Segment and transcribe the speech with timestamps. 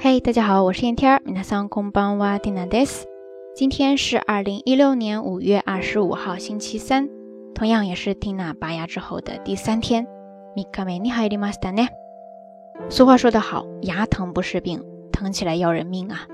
[0.00, 1.22] 嘿，大家好，我是燕天儿。
[1.24, 3.06] 皆さんこんばんは、ティナです。
[3.54, 7.08] 今天是二零一六年五月二十五号，星期三，
[7.54, 10.06] 同样也是缇娜拔牙之后的第三天。
[10.54, 11.88] 三日目に入りましたね。
[12.88, 14.82] 俗话说得好，牙疼不是病，
[15.12, 16.26] 疼起来要人命啊。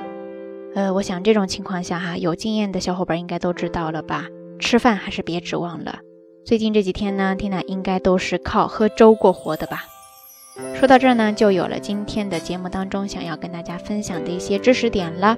[0.75, 4.27] 呃，我想这种情况下哈，有经验的小伙伴应该都知道了吧？
[4.59, 5.99] 吃饭还是别指望了。
[6.45, 9.85] 最近这几天呢，缇娜应该都是靠喝粥过活的吧？
[10.76, 15.38] 说到这儿呢，就有了今天的节目当中想要跟大家分享的一些知识点了。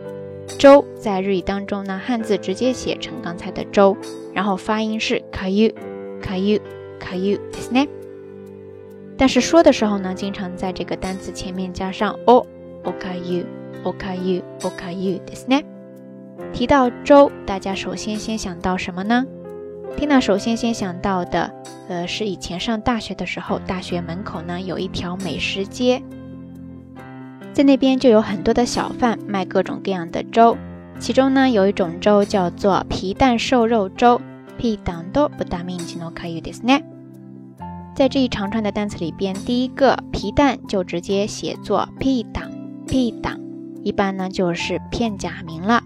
[0.57, 3.95] 粥在日语当中呢，汉字直接写成刚才的粥，
[4.33, 5.73] 然后发音是 kayu
[6.21, 6.59] kayu
[6.99, 7.87] kayu，对不对？
[9.17, 12.45] 但是说的时候呢，经常在这个单词前面加上 o
[12.83, 13.45] okayu
[13.83, 15.65] okayu okayu，对不对？
[16.51, 19.25] 提到粥，大家首先先想到什么呢？
[19.96, 21.50] 缇娜首先先想到的，
[21.88, 26.02] 呃，是以前上大学的时候，大学门口呢有一条美食街，
[27.52, 30.56] 在那边就有很多的小贩卖各种各样的粥，
[30.98, 34.20] 其中呢有一种粥叫做皮蛋瘦肉粥。
[34.56, 36.84] 皮蛋多不大名气の可以ですね。
[37.96, 42.50] 在这一长串的单词里边，第一个皮蛋就直接写作皮蛋，
[42.86, 43.40] 皮蛋，
[43.82, 45.82] 一般呢就是片假名了。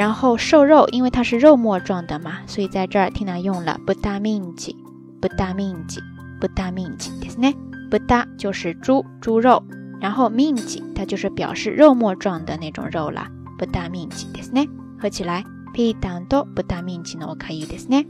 [0.00, 4.74] 然后瘦肉，因为它是肉末状的嘛，所以在这儿听娜用了不大面积，
[5.20, 6.00] 不大面积，
[6.40, 7.54] 不大面积，对不对？
[7.90, 9.62] 不大就是猪猪肉，
[10.00, 13.28] 然后 minji 它就是表示肉末状的那种肉了，
[13.58, 14.66] 不大面积，对不对？
[14.98, 18.06] 合起来皮蛋都不大面积呢，我可以，对不对？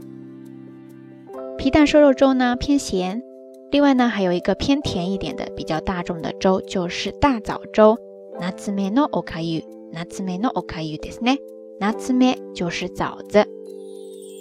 [1.57, 3.21] 皮蛋瘦肉粥呢偏咸，
[3.69, 7.97] 另外呢还有一个偏甜一点的比较大众的粥就是大枣粥，
[8.39, 11.37] 那次面呢我可以，那次面呢我可以，对不对？
[11.80, 13.46] 拿次咩就是枣子。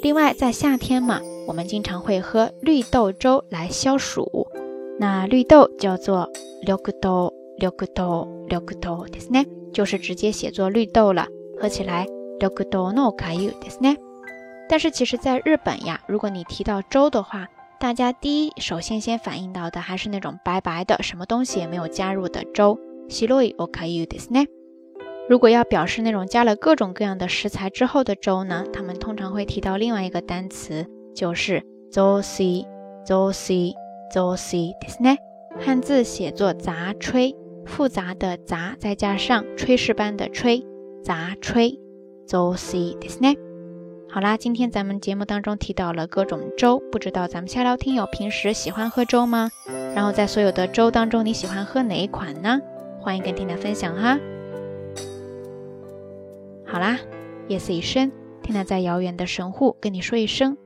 [0.01, 4.47] 另外，在夏天嘛，我们经常会喝绿豆粥来消暑。
[4.99, 6.29] 那绿豆叫做
[6.61, 9.47] 绿豆，绿豆，绿豆，对不对？
[9.73, 11.27] 就是直接写作绿豆了。
[11.59, 12.05] 喝起来
[12.39, 13.97] 绿豆 no 可以，对不对？
[14.69, 17.47] 但是其实，在日本呀，如果你提到粥的话，
[17.79, 22.79] 大家第一首先先反应到的还是那种白白的，什么东西也没有加入的粥。
[23.07, 24.47] 白いおかゆですね。
[25.30, 32.66] 如果要表示那种加了各种各样的食材之后的粥呢，他们通常会提到另外一个单词，就是 zosi
[33.06, 33.72] zosi
[34.12, 35.16] zosi，对不对？
[35.64, 40.64] 汉字写作杂炊，复杂的杂再加上炊事班的炊，
[41.04, 41.78] 杂炊
[42.26, 43.38] zosi，对不对？
[44.10, 49.48] 好啦，今天咱们节目当中提到了各种粥，不知道咱们下聊听友平时喜欢喝粥吗？
[49.94, 52.60] 然后在所有的粥当中，你喜欢喝哪一款呢？
[53.00, 54.18] 欢迎跟听娜分享哈。
[56.70, 57.00] 好啦，
[57.48, 60.56] 夜色已深，听娜在遥远的神户跟你说一声。